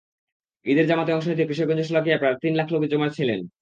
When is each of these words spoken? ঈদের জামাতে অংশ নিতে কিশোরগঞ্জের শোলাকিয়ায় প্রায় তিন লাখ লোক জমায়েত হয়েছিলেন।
ঈদের 0.65 0.85
জামাতে 0.87 1.11
অংশ 1.13 1.25
নিতে 1.27 1.43
কিশোরগঞ্জের 1.49 1.87
শোলাকিয়ায় 1.89 2.21
প্রায় 2.21 2.35
তিন 2.43 2.53
লাখ 2.59 2.67
লোক 2.73 2.81
জমায়েত 2.83 3.11
হয়েছিলেন। 3.11 3.39